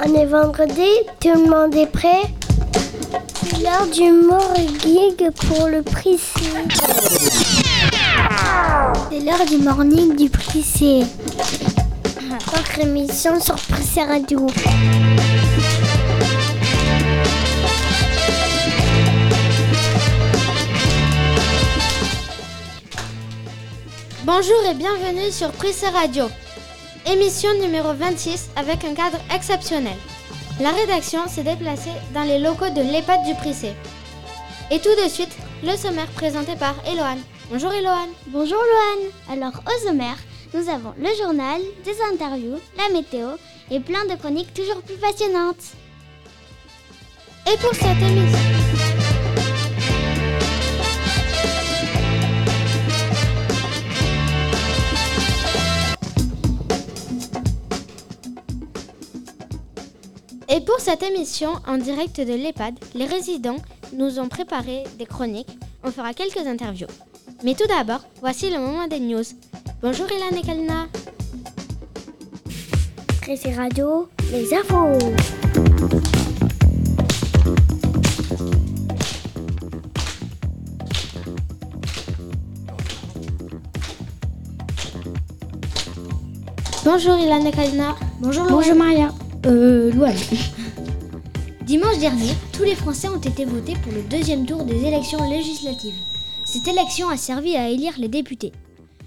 [0.00, 0.88] On est vendredi,
[1.20, 2.22] tout le monde est prêt?
[3.42, 6.44] C'est l'heure du morning pour le Prissé.
[9.10, 11.04] C'est l'heure du morning du Prissé.
[12.30, 14.46] Votre émission sur Prissé Radio.
[24.22, 26.28] Bonjour et bienvenue sur Prissé Radio.
[27.10, 29.96] Émission numéro 26 avec un cadre exceptionnel.
[30.60, 33.72] La rédaction s'est déplacée dans les locaux de l'EHPAD du Prissé.
[34.70, 37.22] Et tout de suite, le sommaire présenté par Eloane.
[37.50, 38.10] Bonjour Eloane.
[38.26, 39.10] Bonjour Loane.
[39.32, 40.18] Alors au sommaire,
[40.52, 43.28] nous avons le journal, des interviews, la météo
[43.70, 45.64] et plein de chroniques toujours plus passionnantes.
[47.50, 48.67] Et pour cette émission...
[60.50, 63.58] Et pour cette émission en direct de l'EHPAD, les résidents
[63.92, 65.58] nous ont préparé des chroniques.
[65.84, 66.86] On fera quelques interviews.
[67.44, 69.22] Mais tout d'abord, voici le moment des news.
[69.82, 70.86] Bonjour Ilan et Kalina.
[73.20, 74.98] Prissé Radio, les infos.
[86.86, 87.94] Bonjour Ilan et Kalina.
[88.22, 89.10] Bonjour Bonjour Maria.
[89.46, 90.14] Euh, Louane.
[91.62, 95.94] Dimanche dernier, tous les Français ont été votés pour le deuxième tour des élections législatives.
[96.44, 98.52] Cette élection a servi à élire les députés.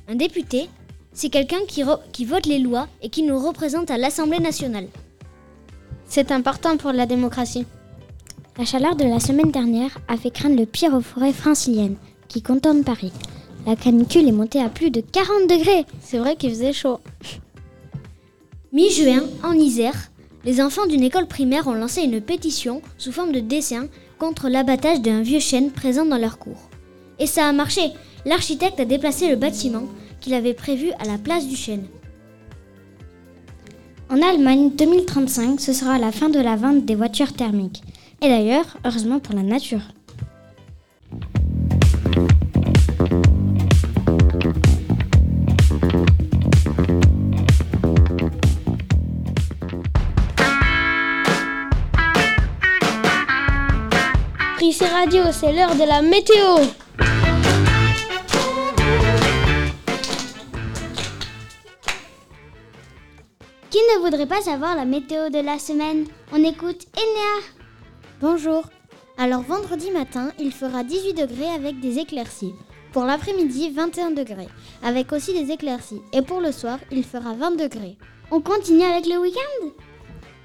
[0.07, 0.69] Un député,
[1.11, 4.87] c'est quelqu'un qui vote les lois et qui nous représente à l'Assemblée nationale.
[6.05, 7.65] C'est important pour la démocratie.
[8.57, 12.41] La chaleur de la semaine dernière a fait craindre le pire aux forêts franciliennes, qui
[12.41, 13.11] contournent Paris.
[13.65, 15.85] La canicule est montée à plus de 40 degrés.
[16.01, 16.99] C'est vrai qu'il faisait chaud.
[18.73, 20.10] Mi-juin, en Isère,
[20.43, 25.01] les enfants d'une école primaire ont lancé une pétition sous forme de dessin contre l'abattage
[25.01, 26.69] d'un vieux chêne présent dans leur cours.
[27.19, 27.91] Et ça a marché.
[28.25, 29.83] L'architecte a déplacé le bâtiment
[30.19, 31.85] qu'il avait prévu à la place du chêne.
[34.09, 37.81] En Allemagne, 2035, ce sera la fin de la vente des voitures thermiques.
[38.21, 39.81] Et d'ailleurs, heureusement pour la nature.
[54.79, 56.55] Radio, c'est l'heure de la météo.
[63.69, 66.05] Qui ne voudrait pas savoir la météo de la semaine?
[66.31, 67.41] On écoute Enea.
[68.21, 68.63] Bonjour.
[69.17, 72.53] Alors vendredi matin, il fera 18 degrés avec des éclaircies.
[72.93, 74.47] Pour l'après-midi, 21 degrés,
[74.83, 76.01] avec aussi des éclaircies.
[76.13, 77.97] Et pour le soir, il fera 20 degrés.
[78.31, 79.67] On continue avec le week-end?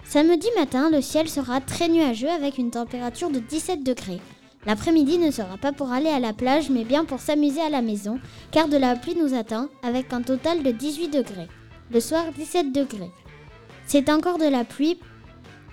[0.08, 4.20] Samedi matin, le ciel sera très nuageux avec une température de 17 degrés.
[4.64, 7.82] L'après-midi ne sera pas pour aller à la plage, mais bien pour s'amuser à la
[7.82, 8.20] maison,
[8.52, 11.48] car de la pluie nous attend avec un total de 18 degrés.
[11.92, 13.10] Le soir, 17 degrés.
[13.88, 14.96] C'est encore de la pluie,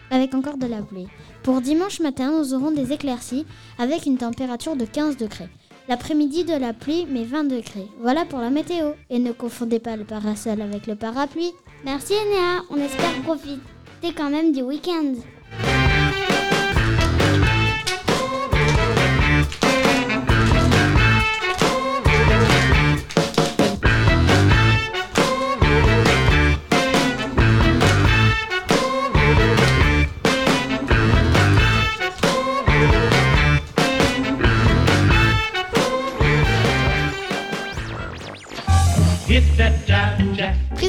[0.10, 1.08] avec encore de la pluie.
[1.44, 3.46] Pour dimanche matin, nous aurons des éclaircies
[3.78, 5.50] avec une température de 15 degrés.
[5.88, 7.88] L'après-midi, de la pluie, mais 20 degrés.
[8.02, 8.94] Voilà pour la météo.
[9.12, 11.52] Et ne confondez pas le parasol avec le parapluie.
[11.86, 13.60] Merci Enea, on espère profiter
[14.12, 15.14] quand même du week-end.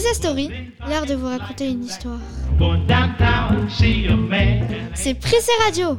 [0.05, 0.51] Prise Story,
[0.87, 2.19] l'heure de vous raconter une histoire.
[4.93, 5.99] C'est Prissé Radio.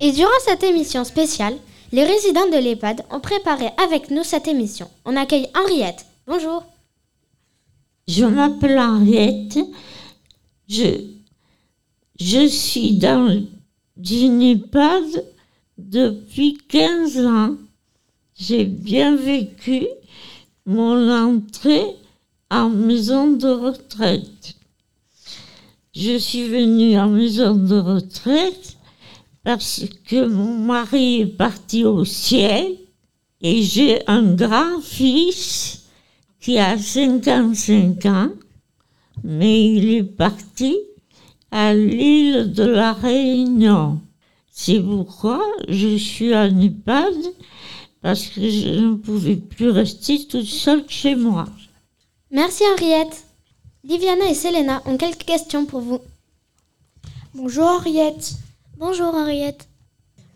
[0.00, 1.54] Et durant cette émission spéciale,
[1.92, 4.90] les résidents de l'EHPAD ont préparé avec nous cette émission.
[5.04, 6.06] On accueille Henriette.
[6.26, 6.64] Bonjour.
[8.08, 9.60] Je m'appelle Henriette.
[10.68, 11.21] Je,
[12.24, 13.42] je suis dans
[13.96, 15.24] une EHPAD
[15.76, 17.56] depuis 15 ans.
[18.36, 19.86] J'ai bien vécu
[20.64, 21.96] mon entrée
[22.48, 24.54] en maison de retraite.
[25.94, 28.76] Je suis venue en maison de retraite
[29.42, 32.76] parce que mon mari est parti au ciel
[33.40, 35.86] et j'ai un grand-fils
[36.40, 38.30] qui a 55 ans,
[39.24, 40.76] mais il est parti
[41.52, 44.00] à l'île de la Réunion.
[44.50, 47.14] C'est pourquoi je suis en EHPAD,
[48.00, 51.46] parce que je ne pouvais plus rester toute seule chez moi.
[52.30, 53.24] Merci Henriette.
[53.84, 56.00] Liviana et Selena ont quelques questions pour vous.
[57.34, 58.34] Bonjour Henriette.
[58.78, 59.68] Bonjour Henriette.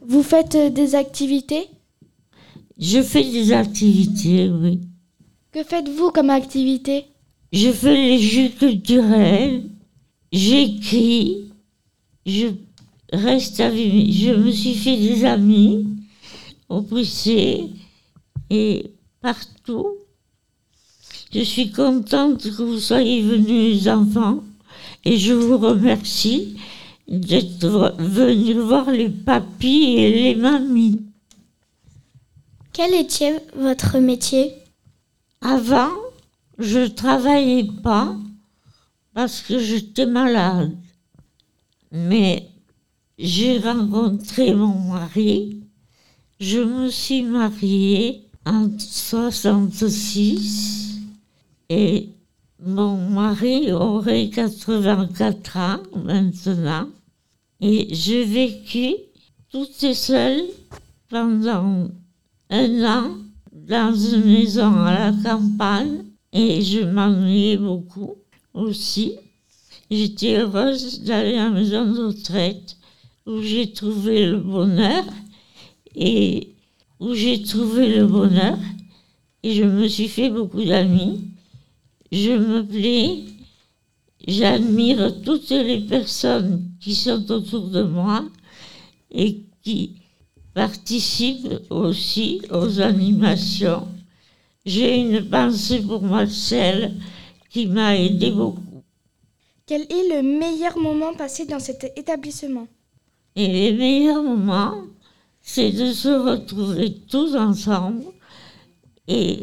[0.07, 1.69] Vous faites euh, des activités?
[2.79, 4.81] Je fais des activités, oui.
[5.53, 7.07] Que faites-vous comme activité?
[7.53, 9.65] Je fais les jeux culturels,
[10.37, 11.51] j'écris,
[12.27, 12.49] je
[13.13, 15.87] reste avec, je me suis fait des amis
[16.69, 17.65] au lycée
[18.51, 18.91] et
[19.21, 19.89] partout.
[21.33, 24.45] Je suis contente que vous soyez venus, les enfants,
[25.05, 26.57] et je vous remercie
[27.09, 31.01] d'être venus voir les papis et les mamies.
[32.73, 34.53] Quel était votre métier?
[35.41, 35.93] Avant,
[36.59, 38.17] je travaillais pas
[39.17, 40.77] parce que j'étais malade.
[41.91, 42.51] Mais
[43.17, 45.63] j'ai rencontré mon mari.
[46.39, 50.99] Je me suis mariée en 66
[51.71, 52.11] et
[52.63, 56.89] mon mari aurait 84 ans maintenant.
[57.63, 58.97] Et j'ai vécu
[59.49, 60.43] toute seule
[61.09, 61.89] pendant
[62.51, 63.17] un an
[63.51, 66.05] dans une maison à la campagne
[66.35, 68.17] et je m'ennuyais beaucoup
[68.57, 69.15] aussi.
[69.91, 72.77] J'étais heureuse d'aller à la maison de retraite
[73.27, 75.05] où j'ai trouvé le bonheur
[75.95, 76.55] et
[76.99, 78.59] où j'ai trouvé le bonheur
[79.43, 81.21] et je me suis fait beaucoup d'amis.
[82.11, 83.25] Je me plais,
[84.27, 88.25] j'admire toutes les personnes qui sont autour de moi
[89.11, 89.97] et qui
[90.55, 93.87] participent aussi aux animations.
[94.65, 96.95] J'ai une pensée pour Marcel
[97.57, 98.83] qui m'a aidé beaucoup.
[99.65, 102.69] Quel est le meilleur moment passé dans cet établissement?
[103.35, 104.85] Et les meilleurs moments,
[105.41, 108.05] c'est de se retrouver tous ensemble
[109.09, 109.41] et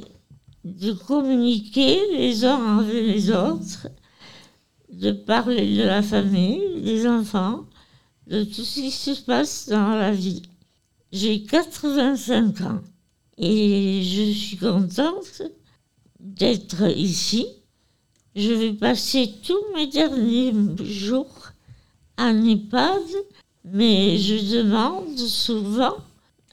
[0.64, 3.88] de communiquer les uns avec les autres,
[4.92, 7.66] de parler de la famille, des enfants,
[8.28, 10.44] de tout ce qui se passe dans la vie.
[11.12, 12.82] J'ai 85 ans
[13.40, 15.42] et je suis contente
[16.20, 17.48] d'être ici.
[18.36, 20.54] Je vais passer tous mes derniers
[20.84, 21.52] jours
[22.18, 23.02] en EHPAD,
[23.64, 25.98] mais je demande souvent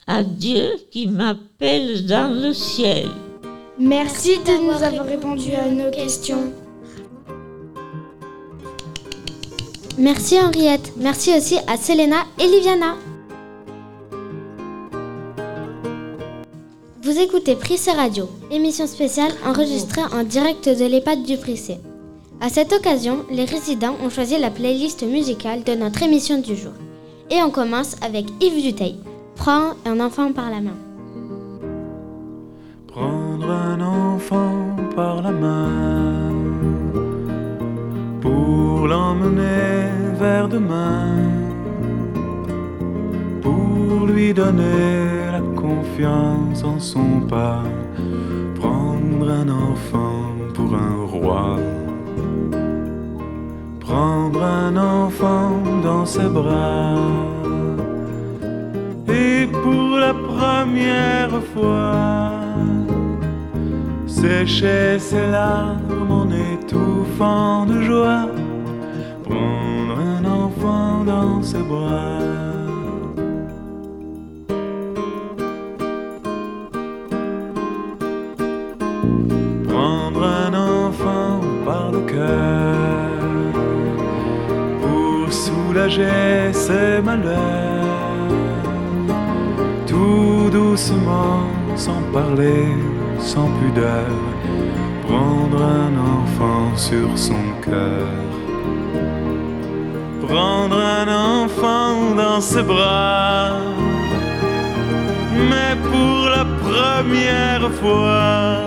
[0.05, 3.09] à Dieu qui m'appelle dans le ciel.
[3.79, 6.53] Merci de nous avoir répondu à nos questions.
[9.97, 10.93] Merci Henriette.
[10.97, 12.95] Merci aussi à Selena et Liviana.
[17.11, 21.77] Vous écoutez Prissé Radio, émission spéciale enregistrée en direct de l'EHPAD du Prissé.
[22.39, 26.71] À cette occasion, les résidents ont choisi la playlist musicale de notre émission du jour.
[27.29, 28.95] Et on commence avec Yves Duteil.
[29.35, 30.77] Prends un enfant par la main.
[32.87, 36.31] Prendre un enfant par la main
[38.21, 41.09] pour l'emmener vers demain,
[43.41, 47.63] pour lui donner la confiance en son pas,
[48.55, 50.23] prendre un enfant
[50.53, 51.57] pour un roi,
[53.79, 55.51] prendre un enfant
[55.83, 56.95] dans ses bras.
[59.07, 62.31] Et pour la première fois,
[64.07, 68.27] sécher ses larmes en étouffant de joie,
[69.23, 72.60] prendre un enfant dans ses bras.
[85.91, 88.27] Soulager ses malheurs,
[89.87, 91.43] tout doucement,
[91.75, 92.67] sans parler
[93.19, 94.07] sans pudeur,
[95.07, 98.07] prendre un enfant sur son cœur.
[100.27, 103.51] Prendre un enfant dans ses bras,
[105.49, 108.61] mais pour la première fois,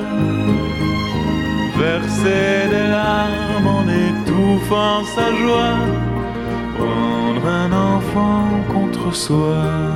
[1.79, 6.14] verser des larmes en étouffant sa joie,
[6.85, 9.95] prendre un enfant contre soi.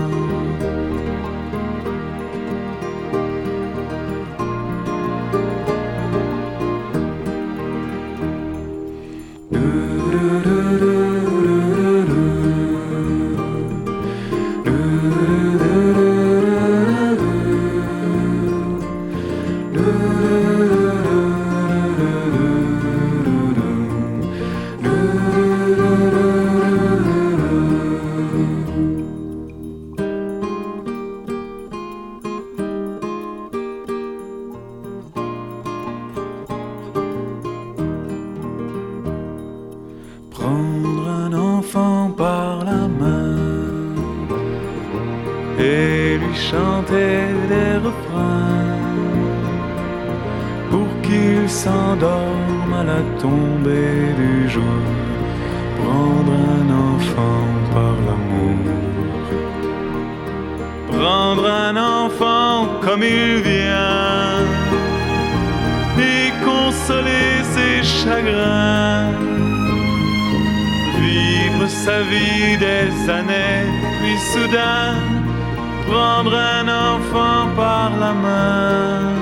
[75.90, 79.12] Prendre un enfant par la main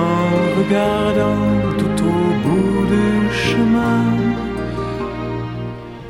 [0.00, 3.08] en regardant tout au bout du
[3.44, 4.04] chemin.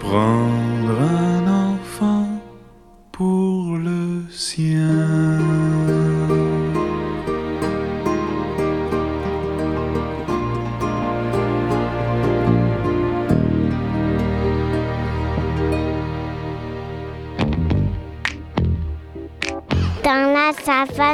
[0.00, 0.41] Prendre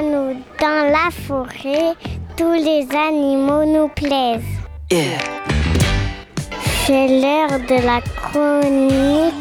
[0.02, 1.94] dans la forêt,
[2.36, 4.42] tous les animaux nous plaisent.
[6.86, 9.34] C'est l'heure de la chronique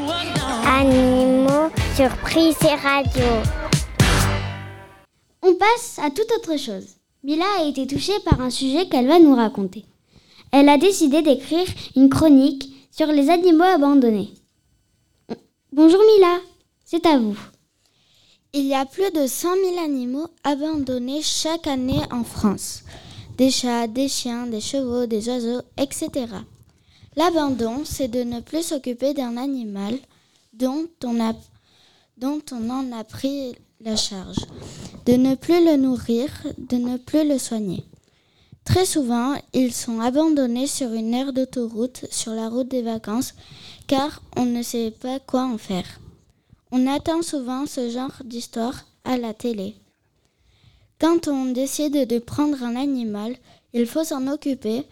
[0.66, 3.24] Animaux Surprise et Radio.
[5.44, 6.88] On passe à toute autre chose.
[7.24, 9.86] Mila a été touchée par un sujet qu'elle va nous raconter.
[10.52, 14.34] Elle a décidé d'écrire une chronique sur les animaux abandonnés.
[15.72, 16.40] Bonjour Mila,
[16.84, 17.38] c'est à vous.
[18.54, 22.84] Il y a plus de 100 000 animaux abandonnés chaque année en France.
[23.38, 26.10] Des chats, des chiens, des chevaux, des oiseaux, etc.
[27.18, 29.96] L'abandon, c'est de ne plus s'occuper d'un animal
[30.54, 31.36] dont on,
[32.18, 34.40] dont on en a pris la charge,
[35.06, 37.84] de ne plus le nourrir, de ne plus le soigner.
[38.64, 43.34] Très souvent, ils sont abandonnés sur une aire d'autoroute, sur la route des vacances,
[43.88, 46.00] car on ne sait pas quoi en faire.
[46.72, 49.76] On attend souvent ce genre d'histoire à la télé.
[51.00, 53.36] Quand on décide de prendre un animal,
[53.74, 54.84] il faut s'en occuper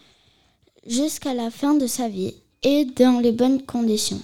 [0.85, 4.21] jusqu'à la fin de sa vie et dans les bonnes conditions.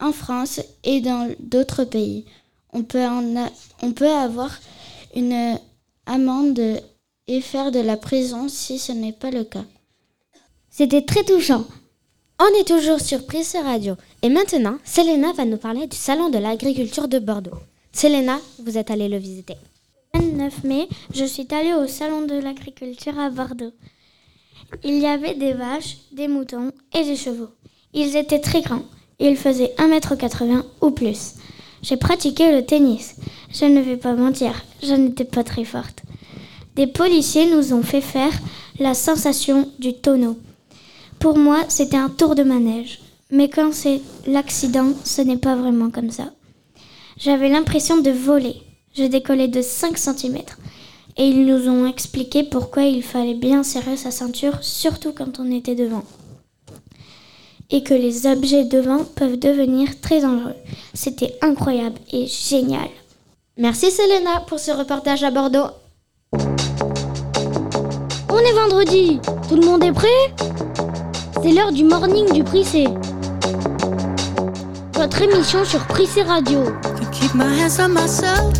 [0.00, 2.24] En France et dans d'autres pays,
[2.72, 4.56] on peut, avoir
[5.14, 5.58] une
[6.06, 6.80] amende
[7.26, 9.64] et faire de la prison si ce n'est pas le cas.
[10.70, 11.66] C'était très touchant.
[12.38, 13.20] On est toujours sur
[13.64, 13.96] Radio.
[14.22, 17.58] Et maintenant, Selena va nous parler du Salon de l'agriculture de Bordeaux.
[17.92, 19.54] Selena, vous êtes allée le visiter.
[20.12, 23.72] Le 29 mai, je suis allée au Salon de l'agriculture à Bordeaux.
[24.82, 27.50] Il y avait des vaches, des moutons et des chevaux.
[27.94, 28.82] Ils étaient très grands.
[29.20, 31.34] Ils faisaient 1m80 ou plus.
[31.82, 33.14] J'ai pratiqué le tennis.
[33.52, 36.02] Je ne vais pas mentir, je n'étais pas très forte.
[36.74, 38.32] Des policiers nous ont fait faire
[38.80, 40.38] la sensation du tonneau.
[41.20, 43.00] Pour moi, c'était un tour de manège.
[43.30, 46.30] Mais quand c'est l'accident, ce n'est pas vraiment comme ça.
[47.18, 48.62] J'avais l'impression de voler.
[48.96, 50.38] Je décollais de 5 cm.
[51.18, 55.50] Et ils nous ont expliqué pourquoi il fallait bien serrer sa ceinture, surtout quand on
[55.50, 56.04] était devant.
[57.70, 60.54] Et que les objets devant peuvent devenir très dangereux.
[60.94, 62.88] C'était incroyable et génial.
[63.58, 65.68] Merci Selena pour ce reportage à Bordeaux.
[68.30, 69.18] On est vendredi.
[69.48, 70.32] Tout le monde est prêt?
[71.42, 72.86] C'est l'heure du morning du Prissé.
[74.98, 76.64] Votre émission sur Prissé Radio.
[77.12, 78.52] keep my hands on myself.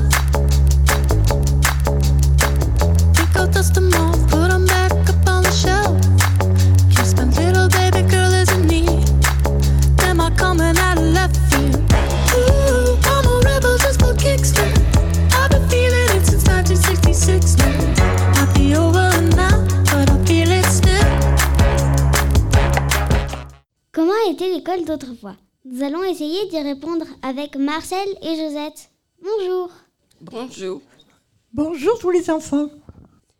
[24.88, 28.90] D'autrefois Nous allons essayer d'y répondre avec Marcel et Josette.
[29.22, 29.70] Bonjour.
[30.20, 30.80] Bonjour.
[31.52, 32.68] Bonjour tous les enfants.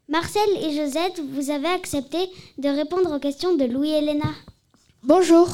[0.08, 2.18] Marcel et Josette, vous avez accepté
[2.58, 4.30] de répondre aux questions de Louis et Léna.
[5.02, 5.48] Bonjour.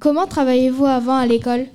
[0.00, 1.66] Comment travaillez-vous avant à l'école?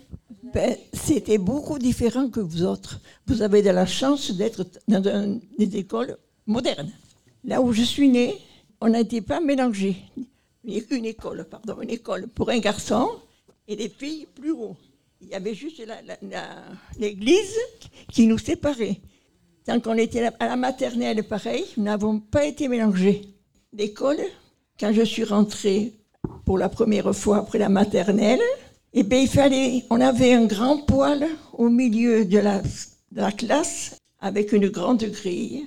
[0.54, 3.00] Ben, C'était beaucoup différent que vous autres.
[3.28, 6.92] Vous avez de la chance d'être dans un- des écoles modernes.
[7.44, 8.36] Là où je suis née,
[8.82, 9.98] on n'était pas mélangés.
[10.90, 13.08] Une école, pardon, une école pour un garçon
[13.68, 14.76] et des filles plus haut.
[15.22, 15.82] Il y avait juste
[17.00, 17.58] l'église
[18.12, 19.00] qui nous séparait.
[19.66, 23.22] Tant qu'on était à la maternelle, pareil, nous n'avons pas été mélangés.
[23.74, 24.20] L'école,
[24.80, 25.94] quand je suis rentrée
[26.46, 28.42] pour la première fois après la maternelle,
[28.94, 33.98] eh bien, il fallait, on avait un grand poêle au milieu de de la classe
[34.20, 35.66] avec une grande grille.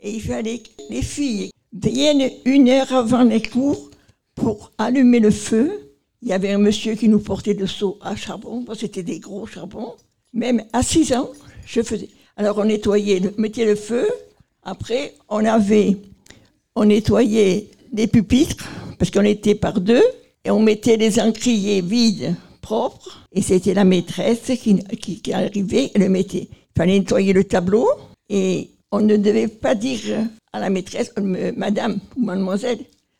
[0.00, 3.90] Et il fallait que les filles viennent une heure avant les cours
[4.34, 5.87] pour allumer le feu.
[6.22, 9.46] Il y avait un monsieur qui nous portait le seau à charbon, c'était des gros
[9.46, 9.94] charbons.
[10.32, 11.30] Même à 6 ans,
[11.66, 12.08] je faisais.
[12.36, 14.08] Alors on nettoyait, le- mettait le feu.
[14.62, 15.96] Après, on avait,
[16.74, 20.02] on nettoyait les pupitres parce qu'on était par deux
[20.44, 23.26] et on mettait les encriers vides, propres.
[23.32, 26.48] Et c'était la maîtresse qui, qui, qui arrivait et le mettait.
[26.50, 27.88] Il fallait nettoyer le tableau
[28.28, 30.00] et on ne devait pas dire
[30.52, 32.78] à la maîtresse, euh, madame ou mademoiselle,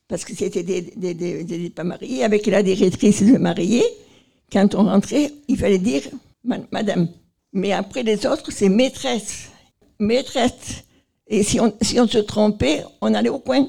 [0.09, 2.25] parce que c'était des, des, des, des- pas mariés.
[2.25, 3.85] Avec la directrice de mariés,
[4.53, 6.03] quand on rentrait, il fallait dire
[6.45, 7.09] ma- madame.
[7.53, 9.50] Mais après les autres, c'est maîtresse.
[9.99, 10.85] Maîtresse.
[11.27, 13.69] Et si on, si on se trompait, on allait au coin.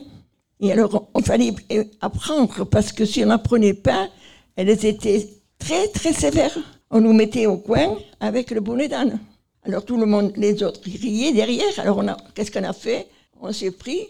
[0.62, 1.53] Et alors, il fallait
[2.01, 4.10] apprendre, parce que si on n'apprenait pas,
[4.55, 6.58] elles étaient très, très sévères.
[6.91, 9.19] On nous mettait au coin avec le bonnet d'âne.
[9.63, 11.77] Alors tout le monde, les autres, riaient derrière.
[11.77, 13.08] Alors on qu'est-ce qu'on a fait?
[13.41, 14.01] On s'est pris,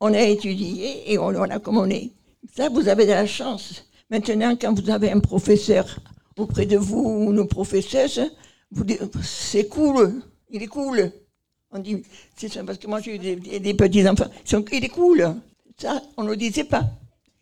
[0.00, 2.10] on a étudié et on, on a comme on est.
[2.56, 3.84] Ça, vous avez de la chance.
[4.10, 5.98] Maintenant, quand vous avez un professeur
[6.38, 8.20] auprès de vous ou une professeuse,
[8.70, 11.10] vous dites, c'est cool, il est cool.
[11.72, 12.02] On dit,
[12.36, 14.30] c'est ça, parce que moi j'ai eu des, des- des petits-enfants,
[14.72, 15.34] il est cool.
[15.78, 16.84] Ça, on ne le disait pas.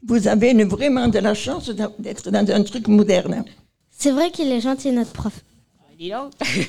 [0.07, 3.45] Vous avez une- vraiment de la chance d'être dans un truc moderne.
[3.91, 5.45] C'est vrai qu'il est gentil, notre prof.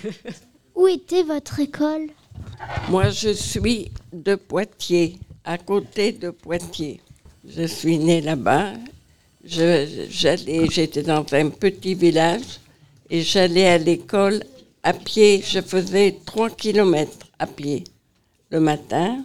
[0.75, 2.07] Où était votre école?
[2.89, 6.99] Moi, je suis de Poitiers, à côté de Poitiers.
[7.47, 8.73] Je suis née là-bas.
[9.45, 12.59] J'étais dans un petit village
[13.09, 14.43] et j'allais à l'école
[14.81, 15.43] à pied.
[15.47, 17.83] Je faisais trois kilomètres à pied
[18.49, 19.23] le matin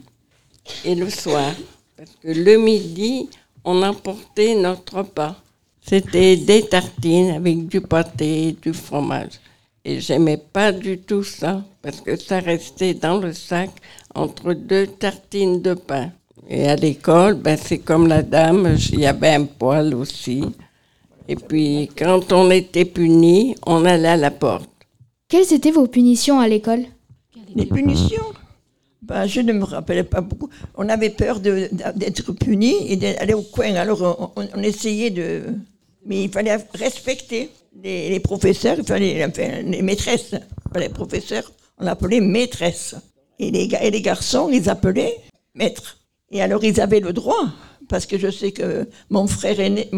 [0.85, 1.55] et le soir.
[1.97, 3.31] Parce que le midi,
[3.65, 5.37] on emportait notre repas.
[5.81, 9.41] C'était des tartines avec du pâté, du fromage.
[9.83, 13.71] Et j'aimais pas du tout ça, parce que ça restait dans le sac
[14.15, 16.11] entre deux tartines de pain.
[16.49, 20.45] Et à l'école, ben, c'est comme la dame, il y avait un poêle aussi.
[21.29, 24.69] Et puis, quand on était puni, on allait à la porte.
[25.29, 26.85] Quelles étaient vos punitions à l'école?
[27.55, 28.25] Les punitions?
[29.03, 30.49] Ben, Je ne me rappelais pas beaucoup.
[30.75, 33.75] On avait peur de- d'être puni et d'aller au coin.
[33.75, 35.45] Alors on, on essayait de...
[36.05, 37.51] Mais il fallait respecter
[37.83, 40.35] les, les professeurs, il fallait, enfin, les maîtresses.
[40.73, 42.97] Pas les professeurs, on l'appelait maîtresse.
[43.41, 45.17] Et les, garçons, ils appelaient
[45.55, 45.97] maître.
[46.31, 47.47] Et alors ils avaient le droit,
[47.89, 49.89] parce que je sais que mon frère, aîné,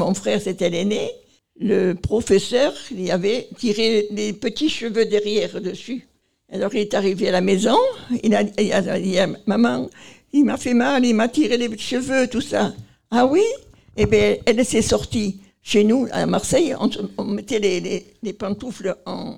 [0.41, 1.11] c'était l'aîné,
[1.59, 6.07] le professeur, il avait tiré les petits cheveux derrière dessus.
[6.53, 7.77] Alors il est arrivé à la maison,
[8.23, 9.91] il a, dit à maman,
[10.33, 12.73] il m'a fait mal, il m'a tiré les cheveux, tout ça.
[13.11, 13.43] Ah oui?
[13.97, 16.77] Eh bien, elle s'est sortie chez nous, à Marseille,
[17.19, 17.59] on, mettait
[18.23, 19.35] les pantoufles en,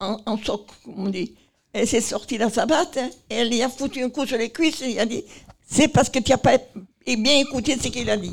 [0.00, 1.32] en, en soc, comme on dit.
[1.78, 4.38] Elle s'est sortie dans sa batte, hein, et elle lui a foutu un coup sur
[4.38, 5.22] les cuisses, et il a dit,
[5.66, 6.56] c'est parce que tu n'as pas
[7.06, 8.32] bien écouté ce qu'il a dit.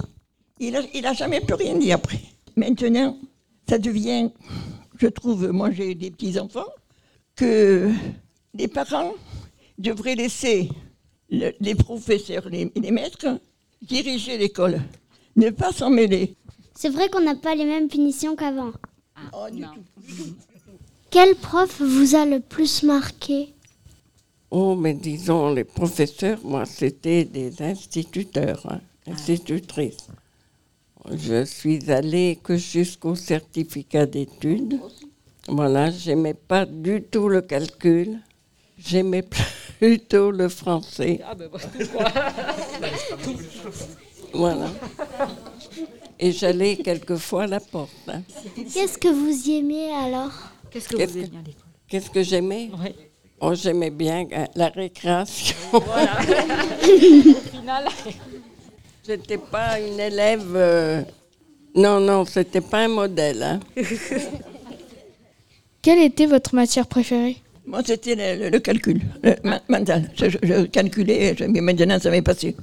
[0.60, 2.22] Il n'a il a jamais plus rien dit après.
[2.56, 3.18] Maintenant,
[3.68, 4.30] ça devient,
[4.98, 6.72] je trouve, moi j'ai des petits-enfants,
[7.36, 7.92] que
[8.54, 9.12] les parents
[9.78, 10.70] devraient laisser
[11.30, 13.40] le- les professeurs, les, les maîtres,
[13.82, 14.80] diriger l'école,
[15.36, 16.36] ne pas s'en mêler.
[16.76, 18.72] C'est vrai qu'on n'a pas les mêmes punitions qu'avant.
[19.34, 20.24] Oh, du tout.
[21.14, 23.54] Quel prof vous a le plus marqué?
[24.50, 30.08] Oh, mais disons, les professeurs, moi, c'était des instituteurs, hein, institutrices.
[31.12, 34.80] Je suis allée que jusqu'au certificat d'études.
[35.48, 38.20] Voilà, j'aimais pas du tout le calcul.
[38.80, 39.24] J'aimais
[39.80, 41.20] plutôt le français.
[44.36, 44.68] Voilà.
[46.20, 47.92] Et j'allais quelquefois à la porte.
[48.08, 48.24] hein.
[48.74, 50.53] Qu'est-ce que vous y aimiez alors?
[50.74, 51.64] Qu'est-ce que Qu'est-ce vous aimiez à l'école?
[51.88, 52.72] Qu'est-ce que j'aimais?
[53.40, 55.56] Oh, j'aimais bien euh, la récréation.
[57.52, 57.86] Final.
[59.06, 60.54] J'étais pas une élève.
[60.56, 61.02] euh,
[61.76, 63.44] Non, non, c'était pas un modèle.
[63.44, 63.60] hein.
[65.82, 67.38] Quelle était votre matière préférée?
[67.66, 70.10] Moi, c'était le, le- le calcul, le ma- mental.
[70.16, 72.56] Je, je- je calculais, je- mais maintenant, ça m'est passé.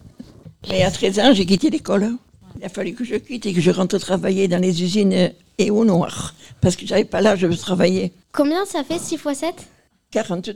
[0.68, 2.12] Mais à 13 ans, j'ai quitté l'école.
[2.58, 5.28] Il a fallu que je quitte et que je rentre travailler dans les usines euh,
[5.60, 6.34] et au noir.
[6.60, 8.12] Parce que j'avais pas l'âge de travailler.
[8.32, 9.54] Combien ça fait 6 x 7
[10.10, 10.54] 42.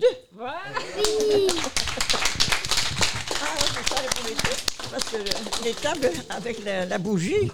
[4.91, 7.51] Parce que le- les tables avec la, la bougie,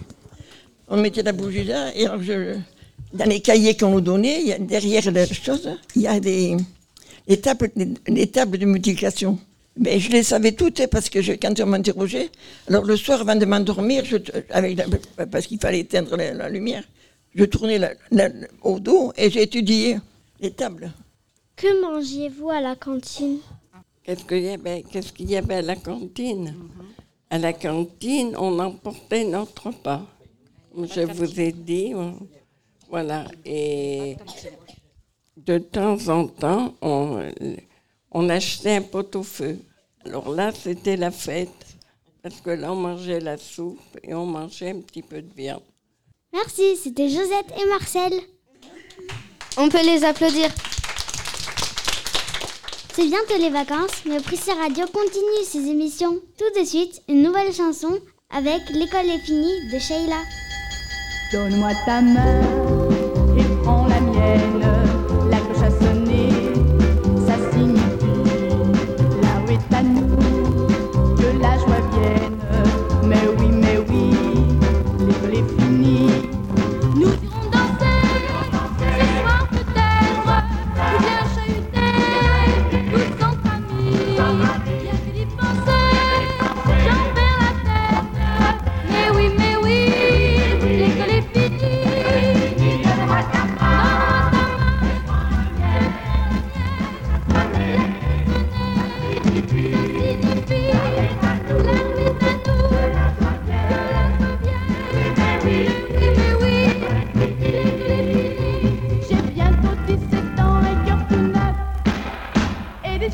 [0.88, 2.56] on mettait la bougie là, et je,
[3.14, 6.20] dans les cahiers qu'on nous donnait, il y a, derrière la chose, il y a
[6.20, 6.56] des,
[7.28, 9.38] les, tables, les, les tables de multiplication.
[9.76, 12.28] Mais je les savais toutes parce que je, quand on m'interrogeait,
[12.68, 14.04] alors le soir avant de m'endormir,
[15.30, 16.82] parce qu'il fallait éteindre la, la lumière,
[17.34, 18.30] je tournais la- la-
[18.62, 19.98] au dos et j'ai étudié
[20.40, 20.92] les tables.
[21.56, 23.38] Que mangiez-vous à la cantine?
[24.02, 26.54] Qu'est-ce qu'il y avait, qu'est-ce qu'il y avait à la cantine?
[27.28, 30.02] À la cantine, on emportait notre repas.
[30.76, 31.92] Je vous ai dit,
[32.88, 33.26] voilà.
[33.44, 34.16] Et
[35.36, 37.30] de temps en temps, on,
[38.10, 39.58] on achetait un pot-au-feu.
[40.04, 41.50] Alors là, c'était la fête.
[42.22, 45.62] Parce que là, on mangeait la soupe et on mangeait un petit peu de viande.
[46.32, 48.12] Merci, c'était Josette et Marcel.
[49.56, 50.48] On peut les applaudir.
[52.94, 56.20] C'est bientôt les vacances, mais Prissé Radio continue ses émissions.
[56.38, 57.98] Tout de suite, une nouvelle chanson
[58.30, 60.20] avec L'école est finie de Sheila.
[61.32, 62.79] Donne-moi ta main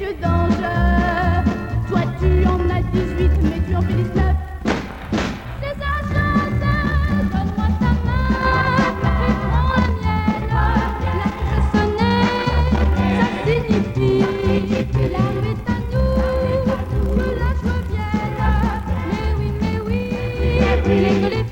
[0.06, 0.62] et des yeux d'ange.
[1.88, 4.24] Toi, tu en as 18, mais tu en fais 19.
[5.60, 6.60] C'est sa chance,
[7.32, 8.28] donne-moi ta main
[9.02, 10.48] et prends la mienne.
[11.18, 12.14] La cloche sonné,
[13.16, 16.14] ça signifie rue est à nous,
[17.16, 17.80] que la joie.
[19.08, 20.00] Mais oui, mais oui,
[20.88, 21.46] l'école est.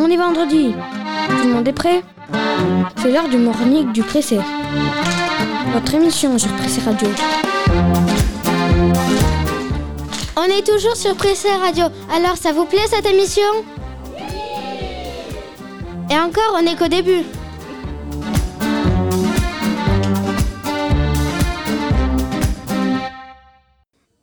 [0.00, 0.64] On est vendredi.
[1.28, 2.02] Tout le monde est prêt
[2.96, 4.38] C'est l'heure du morning du pressé.
[5.72, 7.08] Votre émission sur Pressé Radio.
[10.36, 11.86] On est toujours sur Pressé Radio.
[12.14, 13.42] Alors, ça vous plaît cette émission?
[16.10, 17.22] Et encore, on n'est qu'au début.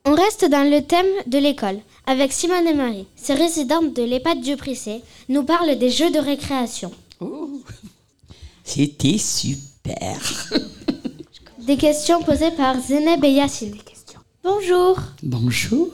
[0.04, 3.06] On reste dans le thème de l'école avec Simone et Marie.
[3.16, 6.92] Ces résidentes de l'EHPAD du Prissé nous parlent des jeux de récréation.
[8.64, 10.18] C'était super.
[11.66, 13.74] Des questions posées par Zeneb et Yacine.
[14.44, 15.00] Bonjour.
[15.24, 15.88] Bonjour.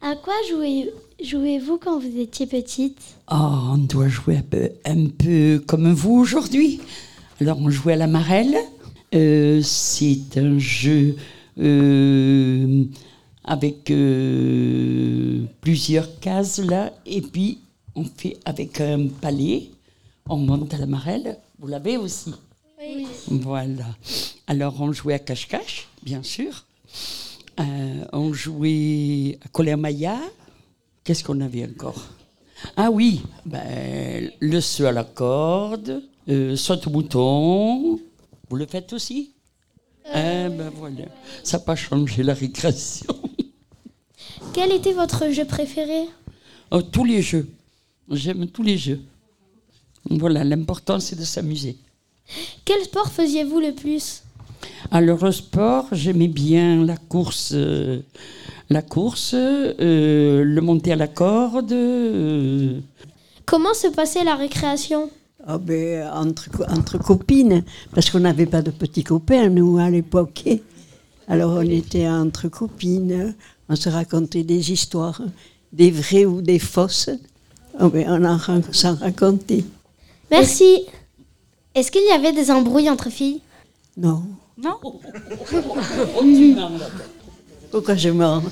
[0.00, 2.98] À quoi jouez- jouez-vous quand vous étiez petite?
[3.30, 3.34] Oh,
[3.72, 6.80] on doit jouer un peu, un peu comme vous aujourd'hui.
[7.40, 8.56] Alors, on jouait à la marelle.
[9.16, 11.16] Euh, c'est un jeu
[11.58, 12.84] euh,
[13.44, 16.92] avec euh, plusieurs cases là.
[17.06, 17.58] Et puis,
[17.94, 19.70] on fait avec un palais.
[20.28, 21.38] On monte à la marelle.
[21.58, 22.32] Vous l'avez aussi?
[22.80, 23.06] Oui.
[23.28, 23.86] Voilà.
[24.46, 26.64] Alors, on jouait à cache-cache, bien sûr.
[27.60, 30.18] Euh, on jouait à Colère-Maya.
[31.04, 32.02] Qu'est-ce qu'on avait encore?
[32.76, 38.00] Ah oui, ben, le saut à la corde, euh, saute au bouton.
[38.48, 39.32] Vous le faites aussi?
[40.06, 41.04] Eh ben voilà,
[41.42, 43.13] ça n'a pas changé la récréation.
[44.54, 46.04] Quel était votre jeu préféré?
[46.70, 47.48] Oh, tous les jeux.
[48.08, 49.00] J'aime tous les jeux.
[50.08, 51.76] Voilà, l'important c'est de s'amuser.
[52.64, 54.22] Quel sport faisiez-vous le plus?
[54.92, 58.00] Alors le sport, j'aimais bien la course, euh,
[58.70, 61.72] la course, euh, le monter à la corde.
[61.72, 62.78] euh,
[63.46, 65.10] Comment se passait la récréation?
[65.46, 70.44] Ah ben, entre, entre copines, parce qu'on n'avait pas de petits copains, nous, à l'époque.
[71.26, 73.34] Alors, on était entre copines,
[73.68, 75.20] on se racontait des histoires,
[75.72, 77.10] des vraies ou des fausses.
[77.78, 78.38] Ah ben, on en
[78.72, 79.64] s'en racontait.
[80.30, 80.86] Merci.
[81.74, 83.40] Est-ce qu'il y avait des embrouilles entre filles?
[83.96, 84.22] Non.
[84.56, 84.78] Non?
[87.70, 88.42] Pourquoi je mens?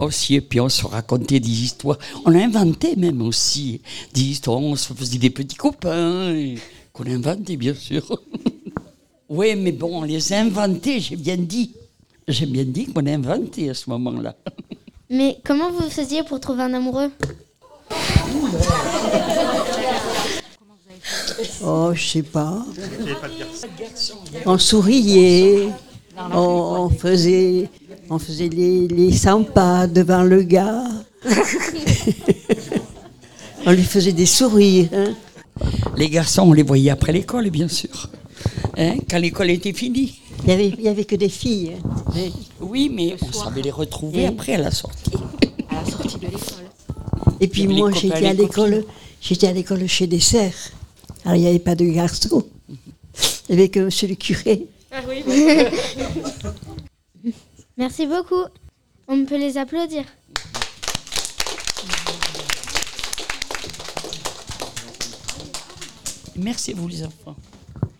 [0.00, 1.98] Aussi, et puis on se racontait des histoires.
[2.24, 3.80] On a inventé même aussi
[4.14, 4.58] des histoires.
[4.58, 6.54] On se faisait des petits copains
[6.92, 8.22] qu'on a inventé, bien sûr.
[9.28, 11.72] oui, mais bon, on les a inventés, j'ai bien dit.
[12.28, 14.34] J'ai bien dit qu'on a inventé à ce moment-là.
[15.10, 17.10] Mais comment vous faisiez pour trouver un amoureux?
[21.64, 22.64] Oh, je sais pas.
[24.44, 25.68] On souriait,
[26.32, 27.68] on, on faisait,
[28.10, 30.84] on faisait les, les 100 pas devant le gars.
[33.66, 34.88] on lui faisait des sourires.
[34.92, 35.14] hein.
[35.96, 38.10] Les garçons, on les voyait après l'école, bien sûr.
[38.76, 40.17] Hein, quand l'école était finie.
[40.48, 41.76] Il n'y avait, il y avait que des filles.
[42.58, 45.10] Oui, mais on savait les retrouver Et- après à la sortie.
[45.68, 46.64] À la sortie de l'école.
[47.38, 48.86] Et puis moi, j'étais à l'école,
[49.20, 50.54] j'étais à l'école chez des sœurs.
[51.26, 52.46] Alors il n'y avait pas de garçons.
[53.50, 54.66] Il n'y avait que monsieur le curé.
[57.76, 58.44] Merci beaucoup.
[59.06, 60.04] On peut les applaudir.
[66.36, 67.36] Merci à vous les enfants.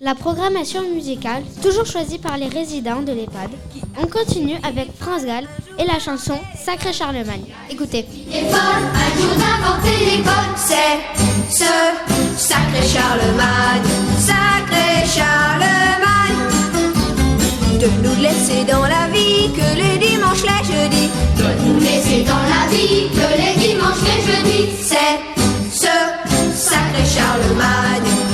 [0.01, 3.51] La programmation musicale, toujours choisie par les résidents de l'EHPAD.
[4.01, 5.45] On continue avec France Gall
[5.77, 7.47] et la chanson Sacré Charlemagne.
[7.69, 8.07] Écoutez.
[8.31, 8.85] L'école,
[9.19, 11.01] jour d'inventer l'école, c'est
[11.51, 11.65] ce
[12.37, 13.83] sacré Charlemagne,
[14.21, 16.39] sacré Charlemagne.
[17.81, 21.11] De nous laisser dans la vie que les dimanches, les jeudis.
[21.37, 24.71] De nous laisser dans la vie que les dimanches, les jeudis.
[24.81, 25.19] C'est
[25.73, 25.91] ce
[26.55, 28.28] sacré Charlemagne,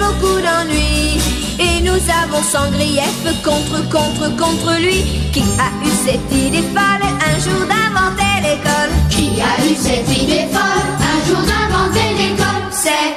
[0.00, 1.20] beaucoup d'ennuis.
[1.58, 5.04] Et nous avons sans grief contre, contre, contre lui.
[5.32, 10.46] Qui a eu cette idée folle un jour d'inventer l'école Qui a eu cette idée
[10.54, 12.64] folle un jour d'inventer l'école?
[12.70, 13.10] C'est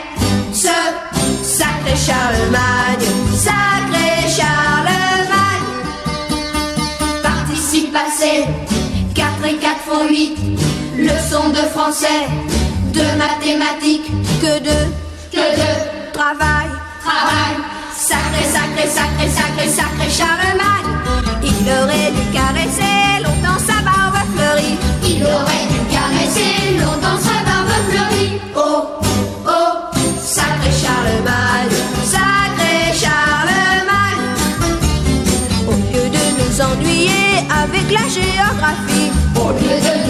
[0.53, 0.77] ce
[1.57, 5.69] sacré Charlemagne, sacré Charlemagne.
[7.23, 8.45] Participe passé,
[9.15, 10.37] 4 et 4 font 8.
[10.97, 12.27] Leçon de français,
[12.93, 14.77] de mathématiques, que de,
[15.31, 16.69] que de travail,
[17.03, 17.55] travail.
[17.95, 20.91] Sacré, sacré, sacré, sacré, sacré Charlemagne.
[21.43, 24.77] Il aurait dû caresser longtemps sa barbe fleurie.
[25.03, 28.41] Il aurait dû caresser longtemps sa barbe fleurie.
[28.55, 28.99] Oh,
[29.45, 29.73] oh,
[30.21, 31.75] sacré Charlemagne,
[32.15, 34.23] sacré Charlemagne.
[35.67, 39.11] Au lieu de nous ennuyer avec la géographie.
[39.35, 40.02] Au lieu de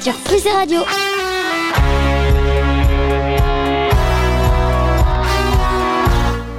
[0.00, 0.80] sur Prise Radio.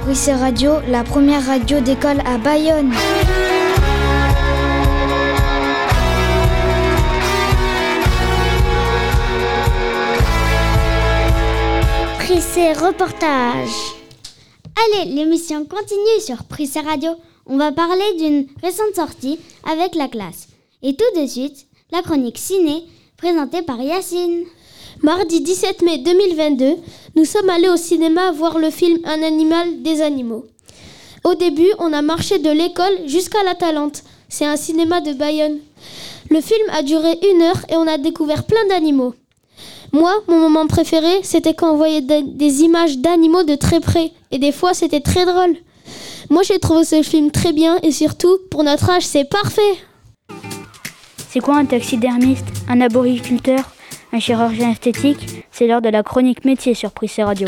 [0.04, 2.92] Bruxelles Radio, la première radio d'école à Bayonne.
[12.18, 13.68] Prissé reportage.
[14.76, 17.10] Allez, l'émission continue sur Prissé Radio.
[17.46, 20.48] On va parler d'une récente sortie avec la classe.
[20.82, 22.84] Et tout de suite, la chronique ciné
[23.22, 24.42] présentée par Yacine.
[25.00, 26.74] Mardi 17 mai 2022,
[27.14, 30.44] nous sommes allés au cinéma voir le film Un animal, des animaux.
[31.22, 34.02] Au début, on a marché de l'école jusqu'à la Talente.
[34.28, 35.58] C'est un cinéma de Bayonne.
[36.30, 39.14] Le film a duré une heure et on a découvert plein d'animaux.
[39.92, 44.10] Moi, mon moment préféré, c'était quand on voyait de- des images d'animaux de très près.
[44.32, 45.54] Et des fois, c'était très drôle.
[46.28, 49.76] Moi, j'ai trouvé ce film très bien et surtout, pour notre âge, c'est parfait.
[51.32, 53.74] C'est quoi un taxidermiste Un arboriculteur
[54.12, 55.46] Un chirurgien esthétique?
[55.50, 57.46] C'est l'heure de la chronique métier sur Prissé Radio.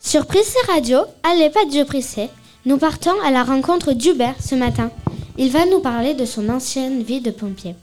[0.00, 2.28] Sur Prissé Radio, à l'EHPAD de Prissé,
[2.66, 4.90] nous partons à la rencontre d'Hubert ce matin.
[5.38, 7.74] Il va nous parler de son ancienne vie de pompier.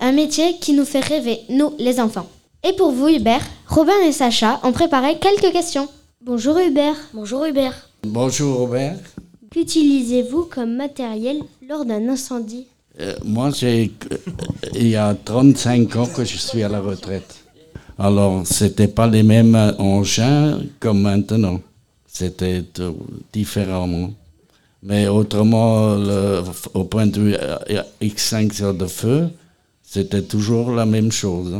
[0.00, 2.26] Un métier qui nous fait rêver, nous, les enfants.
[2.64, 5.88] Et pour vous, Hubert, Robin et Sacha ont préparé quelques questions.
[6.24, 6.94] Bonjour Hubert.
[7.12, 7.88] Bonjour Hubert.
[8.06, 8.98] Bonjour Robert.
[9.50, 12.66] Qu'utilisez-vous comme matériel lors d'un incendie?
[13.00, 14.16] Euh, moi, j'ai, euh,
[14.74, 17.34] il y a 35 ans que je suis à la retraite.
[17.98, 21.60] Alors, c'était pas les mêmes engins comme maintenant.
[22.06, 22.62] C'était
[23.32, 24.10] différemment.
[24.82, 26.42] Mais autrement, le-
[26.74, 29.28] au point de vue euh, extinction de feu,
[29.82, 31.54] c'était toujours la même chose.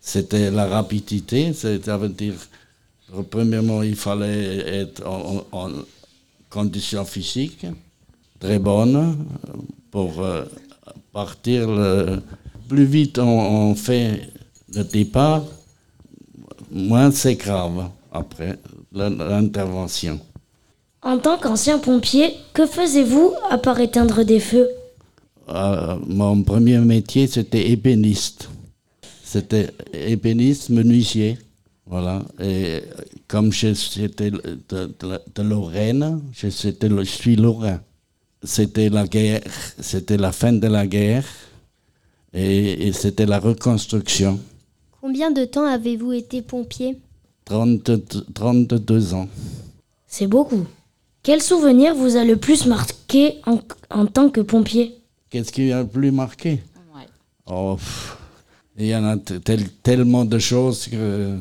[0.00, 2.34] C'était la rapidité, c'est- ça veut dire,
[3.14, 5.70] euh, premièrement, il fallait être en, en-
[6.50, 7.66] conditions physiques
[8.40, 9.52] très bonnes euh,
[9.90, 10.44] pour euh,
[11.12, 12.20] partir le
[12.68, 14.22] plus vite on, on fait
[14.74, 15.44] le départ,
[16.70, 18.58] moins c'est grave après
[18.92, 20.20] l'intervention.
[21.02, 24.68] En tant qu'ancien pompier, que faisiez-vous à part éteindre des feux?
[25.48, 28.48] Euh, mon premier métier, c'était ébéniste.
[29.30, 31.36] C'était ébéniste menuisier.
[31.86, 32.22] Voilà.
[32.40, 32.80] Et
[33.26, 37.80] comme je- j'étais de, de- de Lorraine, je, c'était le- je suis lorrain.
[38.42, 39.42] C'était la guerre,
[39.80, 41.26] c'était la fin de la guerre
[42.32, 44.38] et, et c'était la reconstruction.
[45.00, 46.98] Combien de temps avez-vous été pompier?
[47.44, 47.90] 30
[48.34, 49.28] 32 ans.
[50.06, 50.64] C'est beaucoup.
[51.22, 53.58] Quel souvenir vous a le plus marqué en,
[53.90, 54.94] en tant que pompier?
[55.30, 56.62] Qu'est-ce qui a le plus marqué?
[57.50, 58.17] Oh, pff,
[58.78, 59.16] Il y en a
[59.82, 61.36] tellement de choses que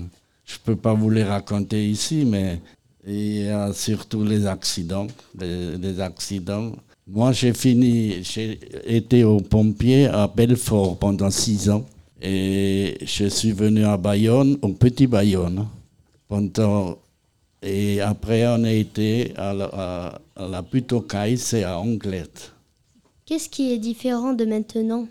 [0.45, 2.59] je ne peux pas vous les raconter ici, mais
[3.05, 5.05] il y a surtout les accidents.
[5.39, 6.71] Les, accidents.
[7.07, 11.85] Moi, j'ai fini, j'ai été au pompier à Belfort pendant six ans
[12.21, 15.67] et je suis venu à Bayonne, au Petit Bayonne,
[16.27, 16.97] pendant
[17.61, 20.65] Et après, on a été à la, à- à la
[21.37, 22.51] c'est à Anglette.
[23.25, 25.07] Qu'est-ce qui est différent de maintenant?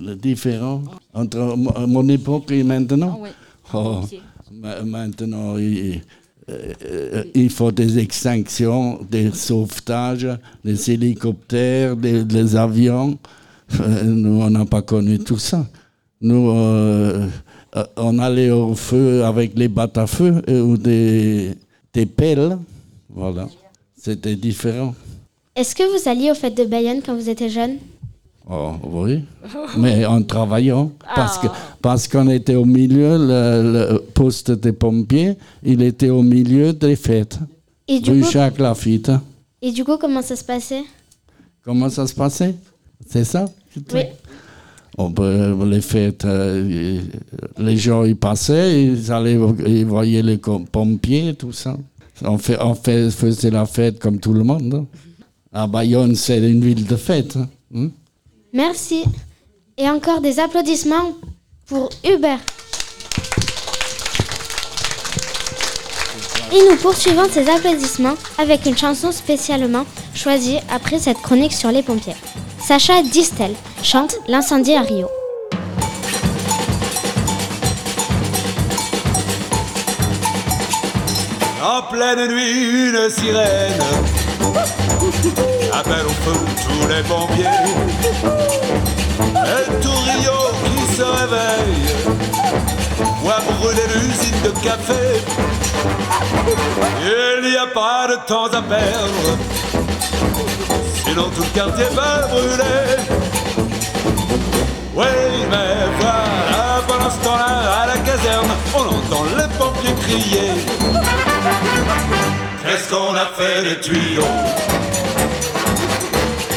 [0.00, 0.82] Le différent
[1.14, 3.20] entre mo- mon époque et maintenant
[3.72, 4.00] Oh,
[4.52, 6.00] ma- Maintenant, il,
[6.50, 10.26] euh, il faut des extinctions, des sauvetages,
[10.64, 13.18] des hélicoptères, des, des avions.
[13.80, 15.64] Euh, Nous, on n'a pas connu tout ça.
[16.20, 17.28] Nous, euh,
[17.96, 21.54] on allait au feu avec les battes à feu ou des,
[21.94, 22.58] des pelles.
[23.08, 23.48] Voilà.
[23.96, 24.94] C'était différent.
[25.54, 27.76] Est-ce que vous alliez aux fêtes de Bayonne quand vous étiez jeune?
[28.52, 29.22] Oh, oui,
[29.78, 31.46] mais en travaillant, parce que
[31.80, 36.96] parce qu'on était au milieu, le, le poste des pompiers, il était au milieu des
[36.96, 37.38] fêtes,
[37.86, 39.12] Et du rue coup- Jacques Lafitte.
[39.62, 40.82] Et du coup, comment ça se passait?
[41.64, 42.56] Comment ça se passait?
[43.08, 43.44] C'est ça?
[43.94, 44.00] Oui.
[44.98, 47.00] Oh, ben, Les fêtes, euh,
[47.56, 50.38] les gens y passaient, ils allaient, ils voyaient les
[50.72, 51.76] pompiers, tout ça.
[52.24, 54.74] On, fait, on fait, faisait la fête comme tout le monde.
[54.74, 54.86] hein.
[55.52, 57.36] À Bayonne, c'est une ville de fête.
[57.72, 57.88] hein.
[58.52, 59.04] Merci.
[59.76, 61.12] Et encore des applaudissements
[61.66, 62.40] pour Hubert.
[66.52, 69.84] Et nous poursuivons ces applaudissements avec une chanson spécialement
[70.14, 72.16] choisie après cette chronique sur les pompiers.
[72.60, 75.08] Sacha Distel chante L'incendie à Rio.
[81.62, 84.19] En pleine nuit, une sirène
[85.72, 87.44] appelle au feu tous les pompiers.
[89.34, 91.90] Et tout Rio qui se réveille
[93.22, 95.02] voit brûler l'usine de café.
[97.02, 99.38] Il n'y a pas de temps à perdre,
[101.04, 102.96] sinon tout le quartier va brûler.
[104.94, 105.06] Oui,
[105.50, 110.50] mais voilà, pendant ce temps-là, à la caserne, on entend les pompiers crier.
[112.70, 114.22] Qu'est-ce qu'on a fait des tuyaux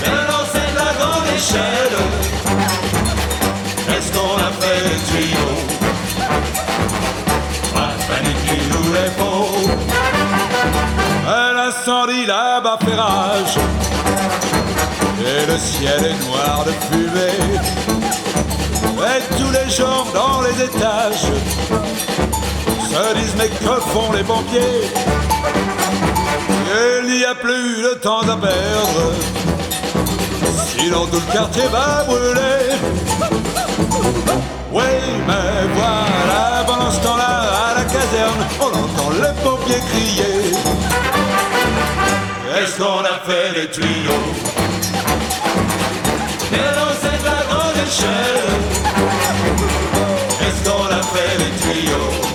[0.04, 1.98] Bien lancé de la grande échelle.
[3.88, 5.64] Qu'est-ce qu'on a fait des tuyaux
[7.74, 9.72] de panique, il nous les faut.
[11.28, 13.58] Un incendie là-bas fait rage.
[15.20, 17.42] Et le ciel est noir de fumée.
[19.02, 21.32] Et tous les gens dans les étages
[22.92, 25.33] se disent mais que font les pompiers?
[26.76, 29.14] Il n'y a plus de temps à perdre,
[30.76, 32.76] sinon tout le quartier va brûler.
[34.72, 34.84] Oui,
[35.28, 37.34] mais voilà, pendant ce temps-là,
[37.70, 40.54] à la caserne, on entend les pompiers crier.
[42.58, 44.26] Est-ce qu'on a fait des tuyaux?
[46.52, 48.50] Mais la grande échelle.
[50.42, 52.33] Est-ce qu'on a fait des tuyaux?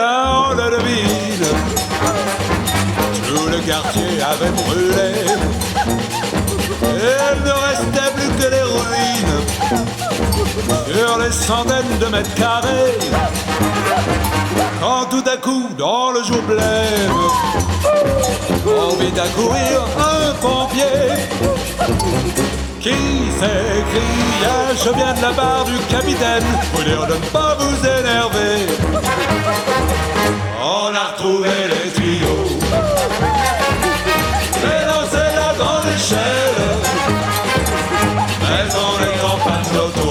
[0.00, 1.46] On le devine.
[3.26, 5.10] Tout le quartier avait brûlé.
[6.82, 9.38] Il ne restait plus que les ruines
[10.92, 12.98] sur les centaines de mètres carrés.
[14.80, 17.18] Quand tout à coup, dans le jour blême,
[18.66, 21.08] on vit accourir un pompier
[22.80, 22.94] qui
[23.38, 29.17] s'écria Je viens de la barre du capitaine, vous dire de ne pas vous énerver.
[31.00, 32.44] A les tuyaux,
[34.88, 36.58] non, c'est la grande échelle,
[38.40, 40.10] mais on est en panne d'auto,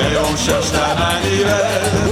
[0.00, 2.04] et on cherche la manivelle.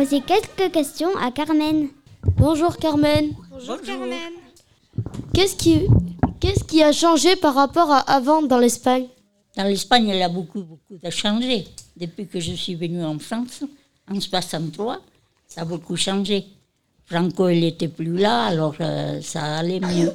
[0.00, 1.88] Poser quelques questions à Carmen.
[2.38, 3.34] Bonjour Carmen.
[3.50, 4.32] Bonjour Carmen.
[5.34, 5.82] Qu'est-ce qui,
[6.40, 9.08] qu'est-ce qui a changé par rapport à avant dans l'Espagne?
[9.58, 11.66] Dans l'Espagne, il a beaucoup, beaucoup de changé.
[11.98, 13.62] Depuis que je suis venue en France,
[14.10, 15.00] en 63,
[15.46, 16.46] ça a beaucoup changé.
[17.04, 20.12] Franco, il n'était plus là, alors euh, ça allait mieux.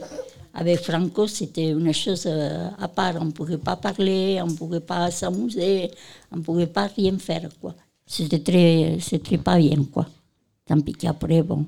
[0.56, 3.18] Avec Franco, c'était une chose euh, à part.
[3.22, 5.92] On ne pouvait pas parler, on ne pouvait pas s'amuser,
[6.32, 7.76] on ne pouvait pas rien faire, quoi.
[8.06, 10.06] C'était très, c'était pas bien, quoi.
[10.66, 11.66] Tant pis qu'après, bon,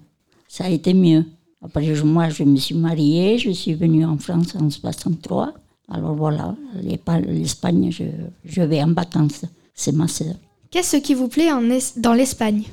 [0.47, 1.25] ça a été mieux.
[1.61, 5.53] Après, moi, je me suis mariée, je suis venue en France en 63.
[5.89, 8.03] Alors voilà, l'Espa- l'Espagne, je,
[8.43, 9.45] je vais en vacances.
[9.73, 10.35] C'est ma sœur.
[10.69, 11.61] Qu'est-ce qui vous plaît en
[11.97, 12.63] dans l'Espagne?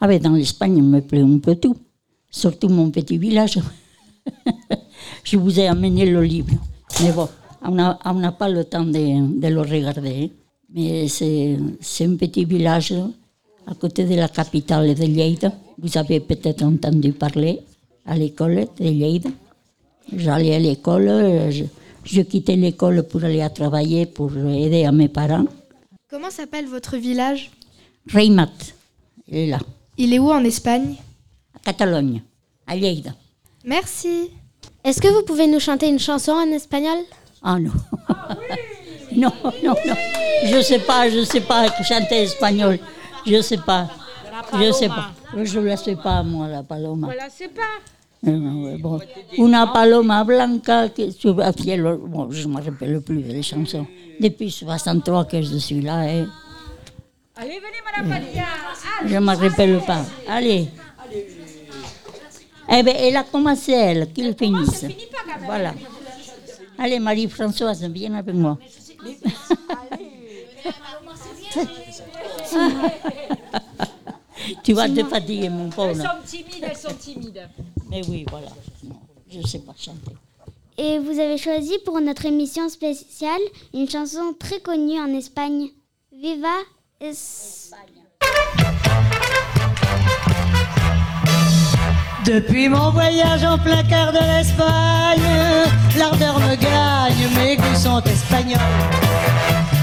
[0.00, 1.76] Ah ben, dans l'Espagne, il me plaît un peu tout.
[2.30, 3.58] Surtout mon petit village.
[5.24, 6.54] je vous ai amené le livre.
[7.02, 7.28] Mais bon,
[7.62, 10.32] on n'a on n'a pas le temps de, de le regarder.
[10.74, 12.92] Mais c'est c'est un petit village
[13.66, 15.52] à côté de la capitale de Lleida.
[15.78, 17.60] Vous avez peut-être entendu parler
[18.04, 19.30] à l'école de Lleida.
[20.14, 21.64] J'allais à l'école, je,
[22.04, 25.46] je quittais l'école pour aller à travailler, pour aider à mes parents.
[26.08, 27.50] Comment s'appelle votre village?
[28.12, 28.52] Reimat,
[29.28, 29.58] il est là,
[29.98, 30.94] Il est où en Espagne?
[31.54, 32.22] À Catalogne,
[32.66, 33.10] à Lleida.
[33.64, 34.30] Merci.
[34.84, 36.98] Est-ce que vous pouvez nous chanter une chanson en espagnol?
[37.42, 37.72] Ah non.
[39.20, 39.32] non,
[39.64, 39.96] non, non.
[40.44, 42.78] Je sais pas, je sais pas chanter espagnol.
[43.26, 43.88] Je sais pas.
[44.54, 45.10] Je sais pas.
[45.42, 47.06] Je la sais pas, moi, la paloma.
[47.08, 47.62] Voilà, c'est pas.
[48.26, 49.00] Euh, bon.
[49.38, 50.88] Una paloma blanca
[51.18, 51.98] sur el cielo.
[51.98, 53.86] Bon, je ne me rappelle plus des chansons.
[54.20, 55.96] Depuis 63 que je suis là.
[56.00, 56.26] hein.
[57.36, 58.44] Allez, venez, Madame Padilla.
[59.04, 60.04] Je ne me rappelle pas.
[60.28, 60.68] Allez.
[62.68, 64.84] Eh bien, elle a commencé, elle, qu'il finisse.
[65.44, 65.72] Voilà.
[66.78, 68.58] Allez, Marie-Françoise, viens avec moi.
[74.62, 75.94] Tu vas te fatiguer, mon Elles pauvre.
[76.02, 77.48] sont timides, elles sont timides.
[77.88, 78.48] Mais oui, voilà.
[78.84, 78.96] Non,
[79.30, 80.12] je ne sais pas chanter.
[80.78, 83.40] Et vous avez choisi pour notre émission spéciale
[83.72, 85.68] une chanson très connue en Espagne.
[86.12, 86.48] Viva
[87.00, 87.80] Espagne.
[92.26, 95.20] Depuis mon voyage en plein de l'Espagne,
[95.96, 98.58] l'ardeur me gagne, mes goûts sont espagnols.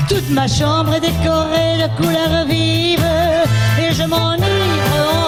[0.10, 3.00] Toute ma chambre est décorée de couleurs vives
[3.80, 5.23] et je m'enivre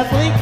[0.00, 0.39] athlete.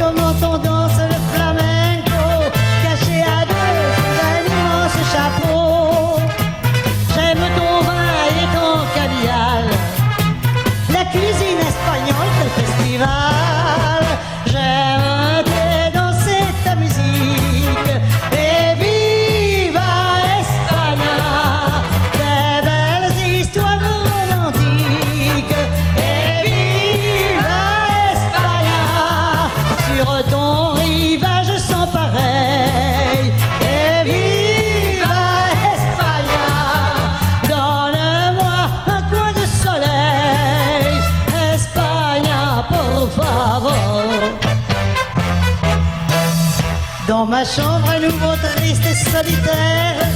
[47.18, 50.06] Dans ma chambre à nouveau triste et solitaire,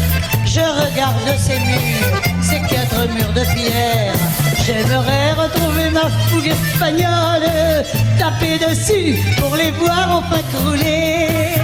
[0.45, 4.15] je regarde ces murs, ces quatre murs de pierre.
[4.65, 7.51] J'aimerais retrouver ma fougue espagnole,
[8.21, 11.57] taper dessus pour les voir enfin crouler.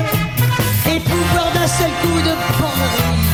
[0.91, 3.29] Et pouvoir d'un seul coup de banderie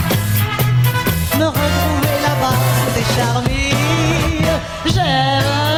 [1.39, 2.59] me retrouver là-bas,
[2.95, 3.71] c'est charmé.
[4.85, 5.74] J'aimerais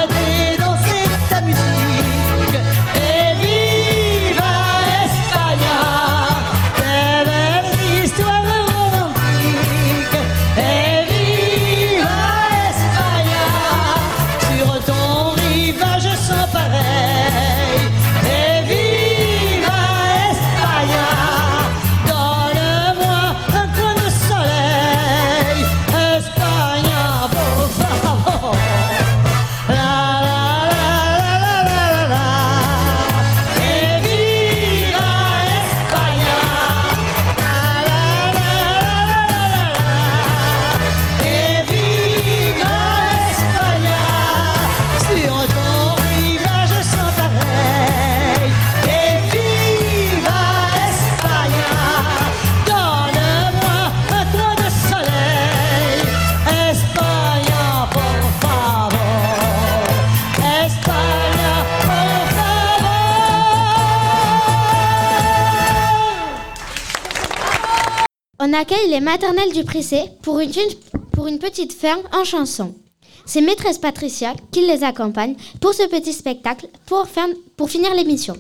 [68.49, 72.77] On accueille les maternelles du Prissé pour une, petite ferme en chanson.
[73.25, 78.37] C'est maîtresse Patricia qui les accompagne pour ce petit spectacle pour finir l'émission.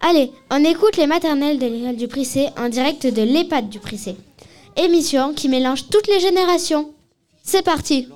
[0.00, 4.14] Allez, on écoute les maternelles de l'école du Prissé en direct de l'EHPAD du Prissé.
[4.76, 6.94] Émission qui mélange toutes les générations.
[7.42, 8.06] C'est parti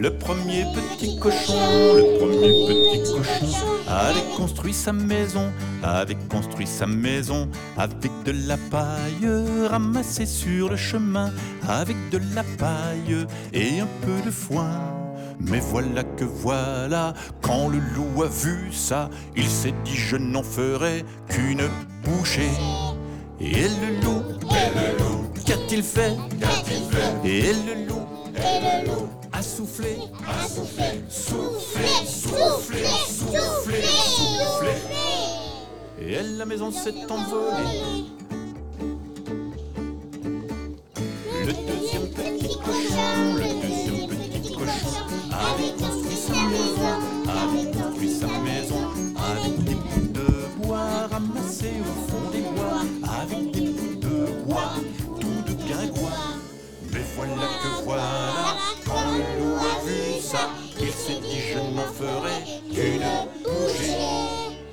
[0.00, 1.54] Le premier petit cochon,
[1.96, 3.46] le premier petit cochon
[3.88, 5.50] avait construit sa maison,
[5.82, 9.28] avait construit sa maison avec de la paille
[9.68, 11.32] ramassée sur le chemin,
[11.68, 14.70] avec de la paille et un peu de foin.
[15.40, 20.44] Mais voilà que voilà, quand le loup a vu ça, il s'est dit je n'en
[20.44, 21.68] ferai qu'une
[22.04, 22.52] bouchée.
[23.40, 24.22] Et le loup,
[25.44, 26.16] qu'a-t-il fait?
[27.24, 28.06] Et le loup,
[28.38, 34.74] et le loup, a soufflé, a soufflé, soufflé, soufflé, soufflé, soufflé.
[36.00, 38.06] Et elle, la maison s'est envolée.
[41.46, 45.02] Le deuxième petit cochon, le deuxième petit cochon.
[45.30, 46.92] avait construit sa maison,
[47.28, 48.82] avait construit sa maison.
[49.18, 52.82] avec des bouts de bois ramassés au fond des bois,
[53.20, 54.72] avec des bouts de bois
[55.20, 56.36] tout de guingois.
[56.92, 61.86] Mais voilà que voilà, quand le loup a vu ça, il s'est dit je n'en
[61.86, 63.08] ferai qu'une
[63.42, 63.96] bouchée.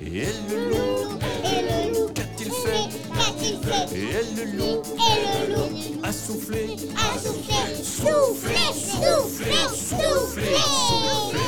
[0.02, 5.54] Et elle le loup, et le loup, qu'a-t-il fait, Et elle le loup, et le
[5.54, 6.76] loup, a soufflé,
[7.16, 11.40] soufflé, soufflé, soufflé, soufflé, soufflé.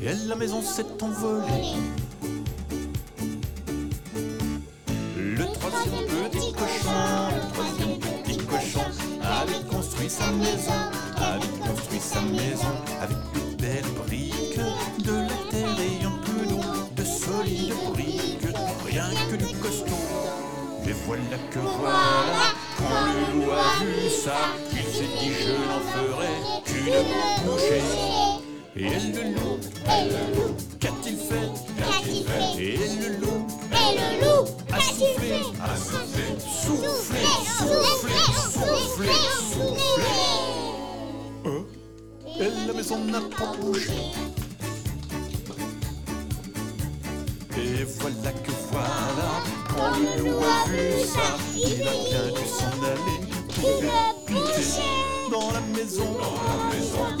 [0.00, 1.74] Et elle, la maison s'est envolée.
[10.28, 10.72] Sa maison,
[11.66, 14.60] construit sa maison avec de belles briques,
[15.04, 16.60] de la terre et un peu d'eau,
[16.96, 18.46] de solides briques,
[18.84, 20.04] rien que du costaud.
[20.84, 22.44] Mais voilà que voilà,
[22.76, 24.38] quand le loup a vu ça,
[24.72, 27.06] il s'est dit je n'en ferai qu'une
[27.44, 27.86] bouchée.
[28.76, 29.56] Et le loup,
[29.88, 32.48] elle le loup, qu'a-t-il fait, qu'a-t-il fait?
[32.62, 33.40] Et le loup,
[33.72, 36.07] elle le loup, a soufflé, a soufflé,
[42.96, 43.92] n'a pas bougé.
[47.56, 52.76] Et voilà que voilà, quand le loup a vu ça, il a bien dû s'en
[52.82, 53.18] aller.
[53.88, 54.88] A bouché
[55.30, 57.17] dans la maison, dans la maison,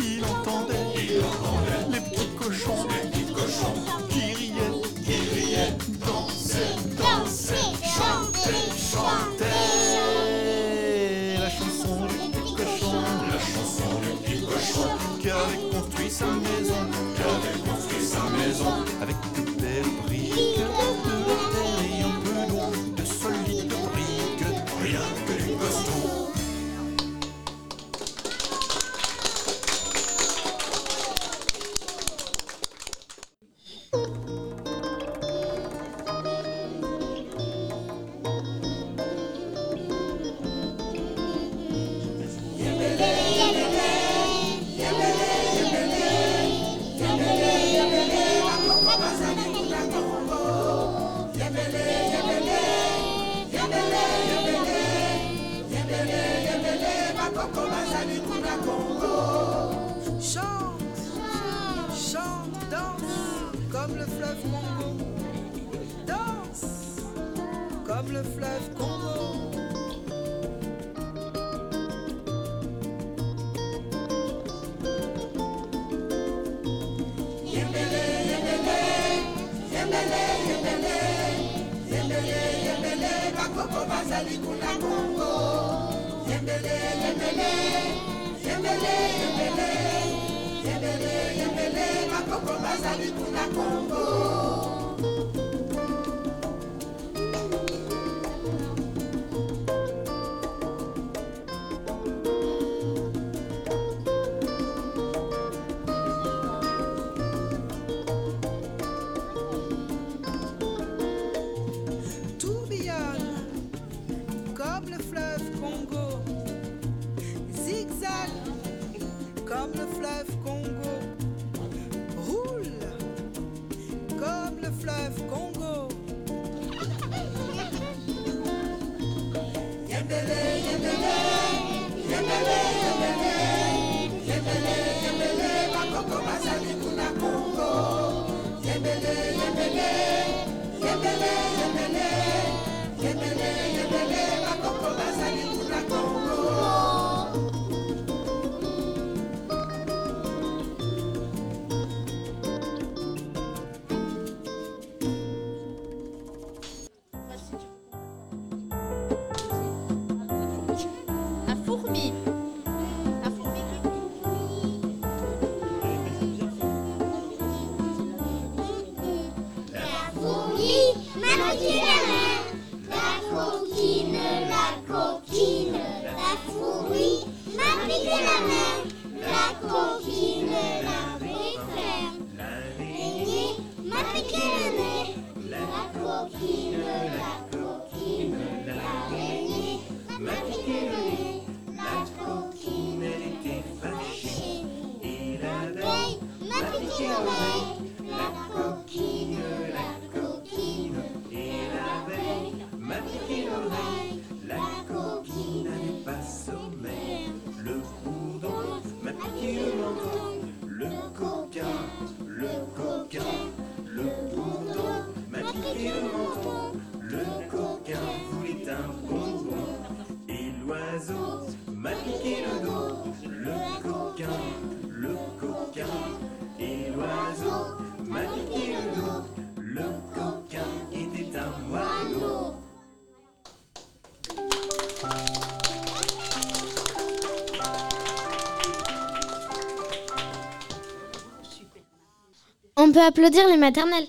[242.88, 244.06] On peut applaudir les maternelles.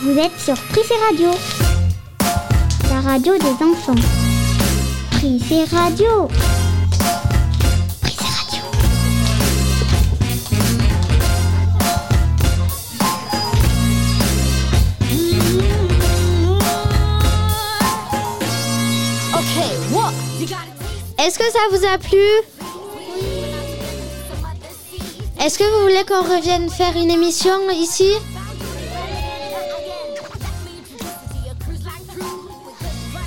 [0.00, 1.28] Vous êtes sur Prissé Radio,
[2.88, 3.94] la radio des enfants.
[5.10, 6.30] Prissé Radio.
[21.24, 22.18] Est-ce que ça vous a plu
[25.42, 28.10] Est-ce que vous voulez qu'on revienne faire une émission ici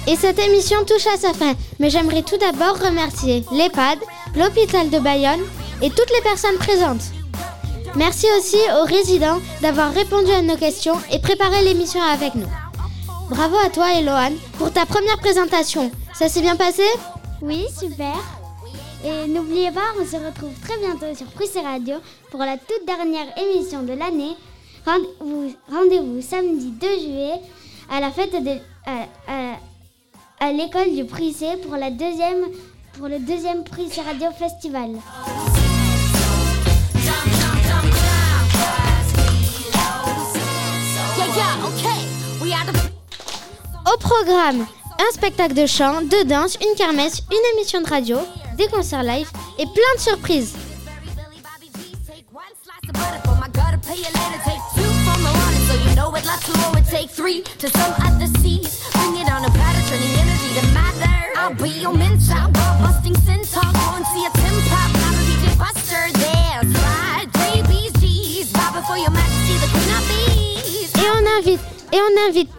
[0.06, 3.98] Et cette émission touche à sa fin, mais j'aimerais tout d'abord remercier l'EHPAD,
[4.36, 5.42] l'hôpital de Bayonne
[5.82, 7.02] et toutes les personnes présentes.
[7.96, 12.48] Merci aussi aux résidents d'avoir répondu à nos questions et préparé l'émission avec nous.
[13.32, 15.90] Bravo à toi, Eloane, pour ta première présentation.
[16.14, 16.84] Ça s'est bien passé?
[17.42, 18.16] Oui, super.
[19.06, 21.96] Et n'oubliez pas, on se retrouve très bientôt sur Prissé Radio
[22.32, 24.36] pour la toute dernière émission de l'année.
[24.86, 27.42] Rendez-vous samedi 2 juillet
[27.90, 29.58] à la fête de, à, à-
[30.40, 32.46] à l'école du Prissé pour, la deuxième,
[32.98, 34.92] pour le deuxième Prissé Radio Festival.
[43.86, 44.66] Au programme,
[45.00, 48.18] un spectacle de chant, de danse, une kermesse, une émission de radio,
[48.58, 49.30] des concerts live
[49.60, 50.56] et plein de surprises.
[70.96, 71.62] Et on invite,
[71.94, 72.50] et on invite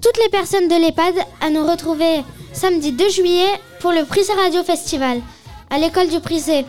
[0.00, 2.22] toutes les personnes de l'EHPAD à nous retrouver
[2.52, 3.48] samedi 2 juillet
[3.80, 5.20] pour le Prissé Radio Festival
[5.70, 6.64] à l'école du Prissé.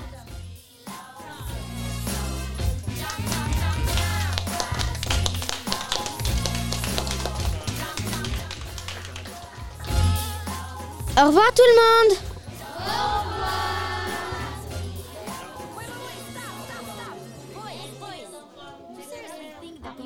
[11.21, 12.28] Au revoir tout le monde